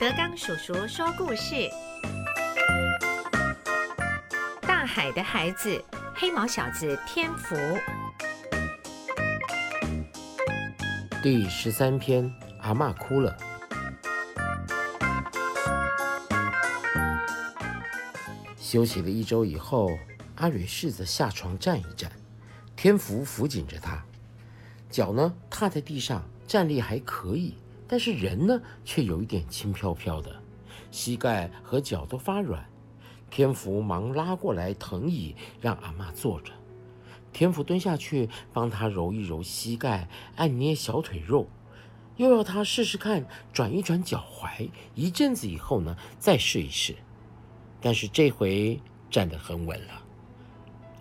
[0.00, 1.68] 德刚叔叔说故事：
[4.62, 7.56] 大海的孩子，黑毛小子天福。
[11.20, 13.36] 第十三篇，阿嬷哭了。
[18.56, 19.90] 休息了一周以后，
[20.36, 22.08] 阿蕊试着下床站一站，
[22.76, 24.00] 天福扶紧着他，
[24.88, 27.56] 脚呢踏在地上，站立还可以。
[27.88, 30.40] 但是人呢，却有一点轻飘飘的，
[30.90, 32.64] 膝盖和脚都发软。
[33.30, 36.52] 天福忙拉过来藤椅，让阿妈坐着。
[37.32, 41.48] 天福蹲下去，帮他揉一揉膝盖，按捏小腿肉，
[42.16, 44.70] 又要他试试看转一转脚踝。
[44.94, 46.94] 一阵子以后呢，再试一试。
[47.80, 48.80] 但是这回
[49.10, 50.02] 站得很稳了。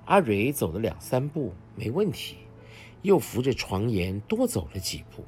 [0.05, 2.37] 阿蕊走了两三步，没问题，
[3.01, 5.25] 又扶着床沿多走了几步。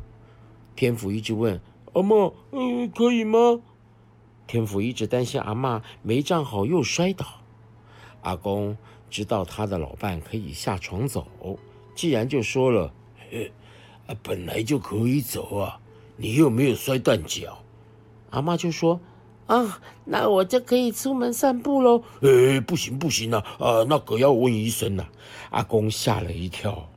[0.79, 1.59] 天福一直问
[1.91, 3.59] 阿妈：“嗯，可以吗？”
[4.47, 7.25] 天福一直担心阿妈没站好又摔倒。
[8.21, 8.77] 阿公
[9.09, 11.27] 知道他的老伴可以下床走，
[11.95, 12.93] 既然就说了
[14.07, 15.81] ：“啊，本来就可以走啊，
[16.15, 17.61] 你又没有摔断脚。”
[18.31, 19.01] 阿妈就说
[19.47, 23.43] ：“啊，那我就可以出门散步喽。”哎，不行不行啊！
[23.59, 25.05] 啊，那可要问医生呐。
[25.49, 26.87] 阿公吓了一跳，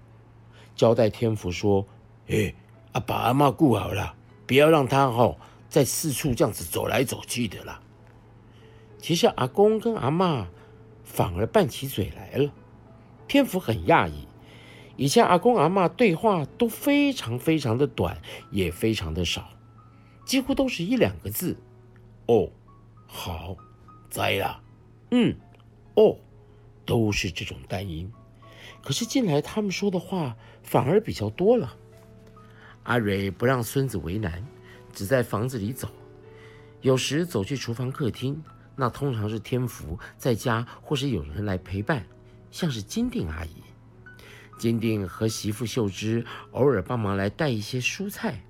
[0.76, 1.84] 交代天福说
[2.30, 2.54] ：“哎。”
[2.92, 4.14] 啊，把阿妈顾好了，
[4.46, 5.36] 不要让她哈
[5.68, 7.80] 在四处这样子走来走去的啦。
[8.98, 10.46] 其实阿公跟阿妈
[11.02, 12.52] 反而拌起嘴来了。
[13.26, 14.28] 天福很讶异，
[14.96, 19.48] 以前阿公阿妈对话都非常非常的短，也非常的少，
[20.26, 21.56] 几乎都是一两个字。
[22.26, 22.50] 哦，
[23.06, 23.56] 好，
[24.10, 24.60] 在啦，
[25.10, 25.34] 嗯，
[25.94, 26.18] 哦，
[26.84, 28.12] 都是这种单音。
[28.82, 31.74] 可是近来他们说的话反而比较多了。
[32.84, 34.44] 阿蕊不让孙子为难，
[34.92, 35.88] 只在房子里走，
[36.80, 38.42] 有时走去厨房、客厅，
[38.74, 42.04] 那通常是天福在家，或是有人来陪伴，
[42.50, 43.62] 像是金定阿姨。
[44.58, 48.44] 金定和媳妇秀芝偶尔帮忙来带一些蔬菜，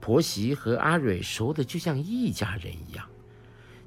[0.00, 3.06] 婆媳和阿蕊熟的就像一家人一样。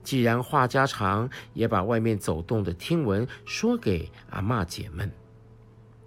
[0.03, 5.11] 既然话家常，也把外面走动的听闻说给阿妈姐们。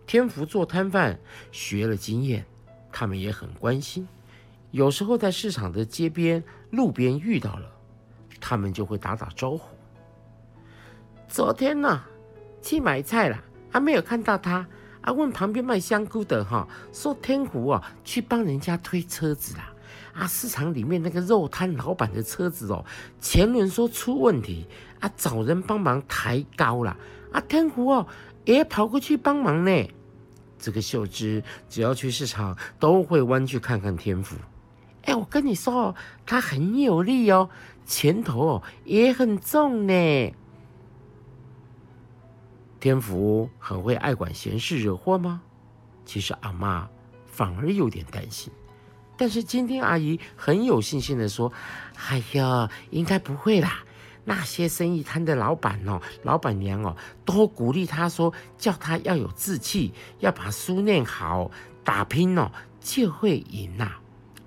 [0.06, 1.19] 天福做摊贩
[1.50, 2.45] 学了经验。
[2.99, 4.09] 他们也很关心，
[4.71, 7.71] 有时候在市场的街边、路边遇到了，
[8.41, 9.69] 他们就会打打招呼。
[11.29, 12.01] 昨天呢，
[12.62, 13.39] 去买菜了，
[13.71, 14.67] 还没有看到他。
[15.03, 19.71] 啊，问旁边卖香菇的哈，说天湖啊去帮人家推车子啦。
[20.15, 22.83] 啊，市场里面那个肉摊老板的车子哦，
[23.21, 24.67] 前轮说出问题，
[25.01, 26.97] 啊，找人帮忙抬高了。
[27.31, 28.06] 啊，天湖哦
[28.47, 29.87] 也跑过去帮忙呢。
[30.66, 34.34] 这个秀芝只要去市场，都会弯去看看天福。
[35.04, 35.94] 哎，我跟你说哦，
[36.27, 37.49] 他很有力哦，
[37.84, 40.34] 前头也很重呢。
[42.81, 45.41] 天福很会爱管闲事、惹祸吗？
[46.05, 46.88] 其实阿妈
[47.26, 48.53] 反而有点担心。
[49.16, 51.53] 但是今天阿姨很有信心的说
[52.10, 53.84] ：“哎呀，应该不会啦。”
[54.28, 61.48] 那些生意摊的老板哦，老板娘哦，都鼓励他说，叫他要有志气，要把书念好，
[61.84, 62.50] 打拼哦，
[62.81, 63.92] 就会赢呐！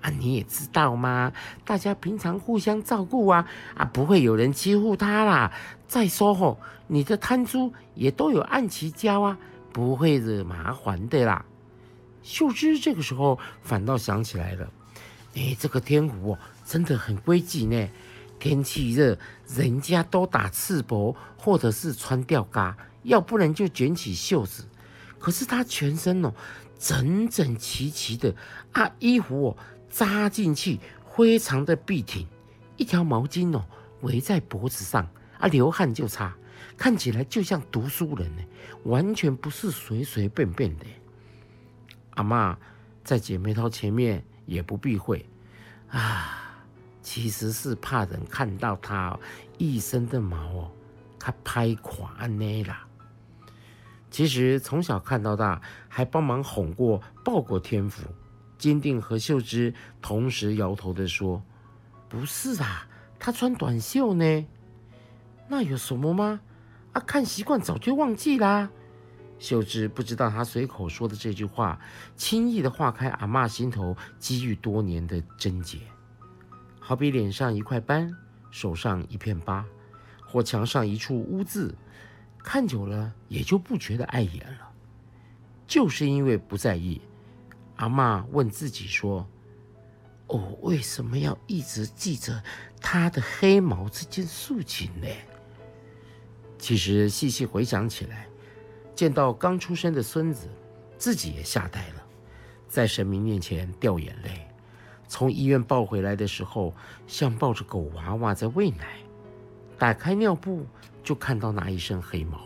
[0.02, 1.32] 啊，你也知道吗？
[1.64, 5.50] 大家平常互相照顾啊，啊，不会有人欺负他啦。
[5.88, 9.38] 再说吼，你的摊租也都有按期交啊，
[9.72, 11.42] 不会惹麻烦的啦。
[12.22, 14.70] 秀芝这个时候反倒想起来了，
[15.34, 17.88] 哎，这个天湖哦，真的很规矩呢。
[18.40, 19.16] 天气热，
[19.54, 24.64] 人家都打赤膊，或者是穿吊嘎，要不然就卷起袖子。
[25.18, 26.32] 可是他全身哦，
[26.78, 28.34] 整整齐齐的
[28.72, 29.56] 啊，衣服哦
[29.90, 30.80] 扎进去，
[31.14, 32.26] 非常的笔挺，
[32.78, 33.62] 一条毛巾哦
[34.00, 35.06] 围在脖子上
[35.38, 36.34] 啊，流汗就擦，
[36.78, 38.42] 看起来就像读书人呢，
[38.84, 40.86] 完全不是随随便便的。
[42.12, 42.56] 阿妈
[43.04, 45.26] 在姐妹淘前面也不避讳
[45.90, 46.38] 啊。
[47.02, 49.18] 其实是怕人看到他
[49.58, 50.70] 一身的毛哦，
[51.18, 52.86] 他拍垮呢啦。
[54.10, 58.02] 其实从小看到大，还帮忙哄过、抱过天福。
[58.58, 61.42] 金定和秀芝同时摇头的说
[62.10, 62.86] ：“不是啊，
[63.18, 64.46] 他穿短袖呢。
[65.48, 66.40] 那有什么吗？
[66.92, 68.68] 啊，看习惯早就忘记啦。”
[69.38, 71.80] 秀芝不知道他随口说的这句话，
[72.16, 75.78] 轻易的化开阿妈心头积郁多年的症结。
[76.90, 78.12] 好比脸上一块斑，
[78.50, 79.64] 手上一片疤，
[80.26, 81.72] 或墙上一处污渍，
[82.42, 84.72] 看久了也就不觉得碍眼了。
[85.68, 87.00] 就是因为不在意，
[87.76, 89.24] 阿妈问自己说
[90.26, 92.42] ：“哦，为什么要一直记着
[92.80, 95.06] 他他的黑毛这件事情呢？
[96.58, 98.26] 其实细细回想起来，
[98.96, 100.48] 见到刚出生的孙子，
[100.98, 102.04] 自己也吓呆了，
[102.66, 104.49] 在神明面前掉眼泪。
[105.10, 106.72] 从医院抱回来的时候，
[107.08, 109.00] 像抱着狗娃娃在喂奶，
[109.76, 110.64] 打开尿布
[111.02, 112.38] 就看到那一身黑毛，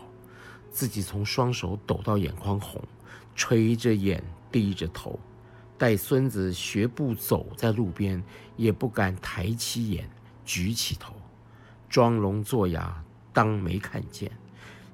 [0.71, 2.81] 自己从双手抖到眼眶红，
[3.35, 5.19] 垂着眼低着头，
[5.77, 8.21] 带孙子学步走在路边，
[8.57, 10.09] 也不敢抬起眼
[10.43, 11.13] 举起头，
[11.87, 14.31] 装聋作哑当没看见，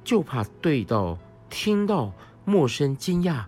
[0.03, 1.17] 就怕对到
[1.49, 2.11] 听到
[2.43, 3.45] 陌生惊讶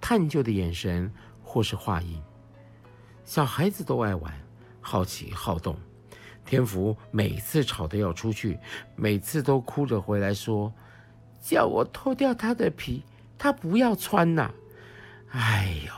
[0.00, 1.12] 探究的眼神
[1.44, 2.18] 或是话音。
[3.26, 4.32] 小孩子都爱玩，
[4.80, 5.76] 好奇好动。
[6.44, 8.56] 天福每次吵得要出去，
[8.94, 10.72] 每次都哭着回来说
[11.42, 13.02] ：“叫我脱掉他的皮，
[13.36, 14.52] 他不要穿呐。”
[15.30, 15.92] 哎呦，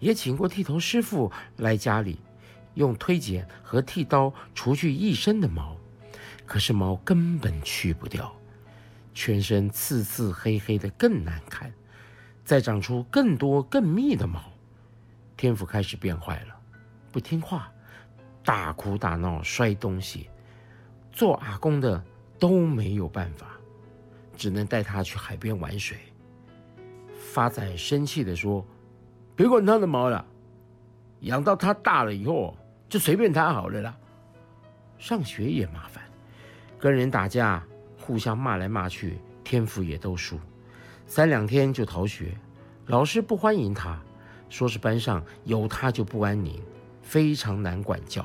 [0.00, 2.18] 也请过剃头师傅来家里，
[2.74, 5.76] 用推剪和剃刀除去一身的毛，
[6.44, 8.34] 可是毛根本去不掉，
[9.14, 11.72] 全身刺刺黑黑的更难看，
[12.44, 14.42] 再长出更多更密的毛。
[15.38, 16.56] 天赋开始变坏了，
[17.12, 17.70] 不听话，
[18.44, 20.28] 大哭大闹，摔东西。
[21.12, 22.02] 做阿公的
[22.40, 23.52] 都没有办法，
[24.36, 25.96] 只能带他去海边玩水。
[27.32, 28.66] 发仔生气地说
[29.36, 30.26] ：“别管他的毛了，
[31.20, 32.56] 养到他大了以后，
[32.88, 33.96] 就随便他好了啦。
[34.98, 36.02] 上学也麻烦，
[36.80, 37.64] 跟人打架，
[37.96, 40.36] 互相骂来骂去，天赋也都输。
[41.06, 42.36] 三两天就逃学，
[42.86, 43.96] 老师不欢迎他。”
[44.48, 46.62] 说是班上有他就不安宁，
[47.02, 48.24] 非常难管教。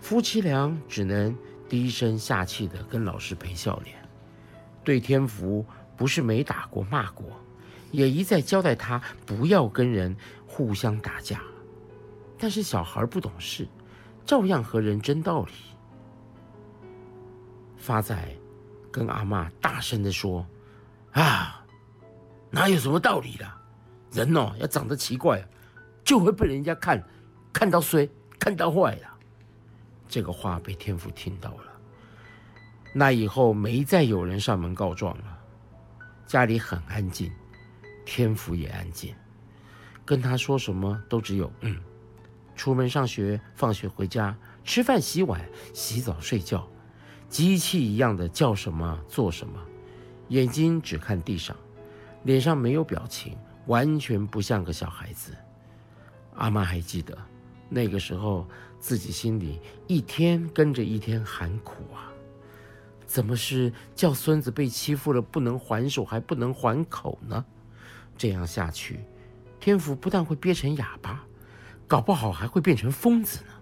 [0.00, 1.36] 夫妻俩只能
[1.68, 3.96] 低声下气的跟老师赔笑脸。
[4.82, 5.64] 对天福
[5.96, 7.26] 不是没打过骂过，
[7.90, 10.14] 也一再交代他不要跟人
[10.46, 11.40] 互相打架。
[12.38, 13.66] 但是小孩不懂事，
[14.26, 15.52] 照样和人争道理。
[17.78, 18.16] 发仔
[18.90, 20.46] 跟阿妈大声的说
[21.12, 21.64] ：“啊，
[22.50, 23.50] 哪有什么道理的？”
[24.14, 25.44] 人哦，要长得奇怪，
[26.04, 27.02] 就会被人家看，
[27.52, 28.08] 看到衰，
[28.38, 29.08] 看到坏了。
[30.08, 31.64] 这个话被天福听到了，
[32.94, 35.38] 那以后没再有人上门告状了，
[36.26, 37.32] 家里很安静，
[38.06, 39.12] 天福也安静，
[40.04, 41.76] 跟他说什么都只有嗯。
[42.54, 46.64] 出门上学，放学回家，吃饭、洗碗、洗澡、睡觉，
[47.28, 49.60] 机器一样的叫什么做什么，
[50.28, 51.56] 眼睛只看地上，
[52.22, 53.36] 脸上没有表情。
[53.66, 55.32] 完全不像个小孩子。
[56.36, 57.16] 阿妈还记得
[57.68, 58.46] 那个时候，
[58.78, 62.10] 自己心里一天跟着一天喊苦啊！
[63.06, 67.44] 怎么是叫孙子被欺负了不能还手，还不能还口呢？
[68.16, 69.00] 这样下去，
[69.60, 71.24] 天福不但会憋成哑巴，
[71.86, 73.52] 搞不好还会变成疯子呢。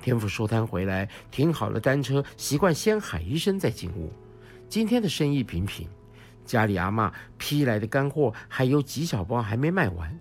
[0.00, 4.12] 天福收摊回来，停好了单车，习惯先喊一声再进屋。
[4.68, 5.88] 今天的生意平平。
[6.44, 10.18] 家里阿妈批来的干货还有几小包还没卖完，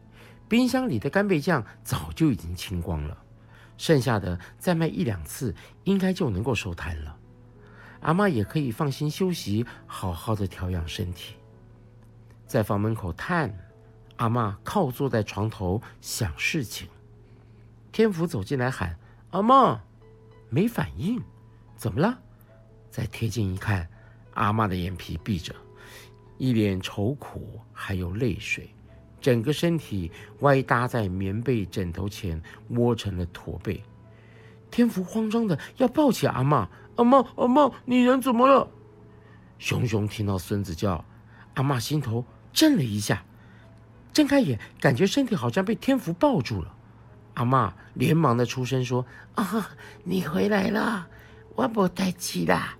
[0.47, 3.17] 冰箱里的干贝酱早就已经清光了，
[3.77, 7.17] 剩下的再卖一两次，应该就能够收摊了。
[8.01, 11.35] 阿妈也可以放心休息，好好的调养身体。
[12.47, 13.53] 在房门口探，
[14.17, 16.87] 阿妈靠坐在床头想事情。
[17.91, 18.97] 天福走进来喊
[19.31, 19.81] ：“阿妈！”
[20.49, 21.21] 没反应，
[21.77, 22.19] 怎么了？
[22.89, 23.87] 再贴近一看，
[24.33, 25.55] 阿妈的眼皮闭着。
[26.41, 28.73] 一脸愁苦，还有泪水，
[29.21, 33.83] 整个身体歪搭在棉被枕头前，窝成了驼背。
[34.71, 38.67] 天福慌张的要抱起阿妈，阿妈，阿妈，你人怎么了？
[39.59, 41.05] 熊熊听到孙子叫，
[41.53, 43.23] 阿妈心头震了一下，
[44.11, 46.75] 睁开眼，感觉身体好像被天福抱住了。
[47.35, 49.05] 阿妈连忙的出声说
[49.35, 49.69] ：“啊，
[50.03, 51.07] 你回来了，
[51.53, 52.75] 我不带气啦。”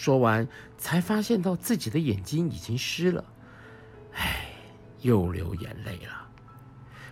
[0.00, 0.46] 说完，
[0.78, 3.24] 才发现到自己的眼睛已经湿了，
[4.14, 4.46] 唉，
[5.00, 6.28] 又流眼泪了。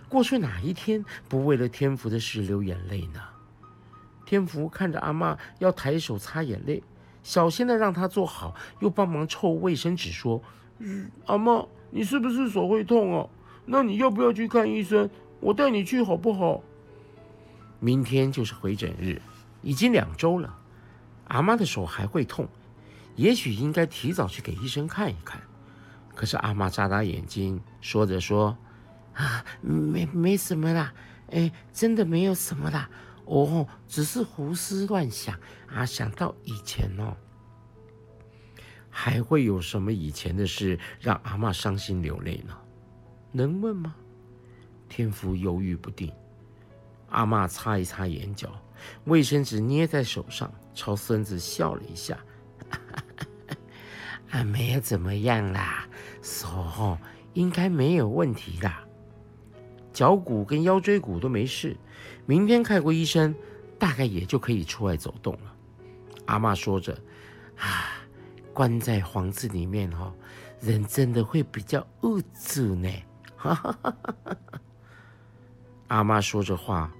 [0.07, 3.19] 过去哪一天不为了天福的事流眼泪呢？
[4.25, 6.81] 天福看着阿妈要抬手擦眼泪，
[7.23, 10.41] 小心的让她坐好，又帮忙抽卫生纸说：“，
[11.27, 13.29] 阿妈，你是不是手会痛哦？
[13.65, 15.09] 那你要不要去看医生？
[15.41, 16.63] 我带你去好不好？”
[17.81, 19.21] 明天就是回诊日，
[19.61, 20.57] 已经两周了，
[21.27, 22.47] 阿妈的手还会痛。
[23.17, 25.41] 也许应该提早去给医生看一看，
[26.15, 28.57] 可是阿妈眨眨眼睛，说着说
[29.13, 30.93] ：“啊，没没什么啦，
[31.31, 32.89] 哎，真的没有什么啦，
[33.25, 37.17] 哦，只是胡思乱想啊，想到以前哦，
[38.89, 42.55] 还会有什么以前的事让阿妈伤心流泪呢？
[43.31, 43.95] 能问吗？”
[44.87, 46.13] 天福犹豫不定，
[47.09, 48.49] 阿妈擦一擦眼角，
[49.05, 52.17] 卫生纸捏在手上，朝孙子笑了一下
[54.31, 55.87] ：“啊，没有怎么样啦，
[56.21, 56.97] 手
[57.33, 58.83] 应该没有问题啦，
[59.93, 61.77] 脚骨跟腰椎骨都没事，
[62.25, 63.33] 明天看过医生，
[63.79, 65.53] 大概也就可以出来走动了。”
[66.25, 66.97] 阿妈说着
[67.57, 68.03] ：“啊，
[68.53, 70.13] 关在房子里面哦，
[70.59, 72.91] 人真的会比较无助呢。”
[73.37, 74.39] 哈哈哈哈哈。
[75.87, 76.91] 阿妈说着话，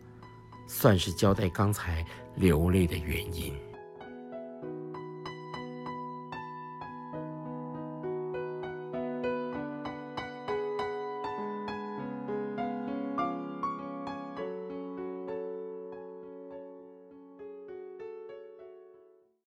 [0.66, 2.06] 算是交代刚才
[2.36, 3.54] 流泪的原因。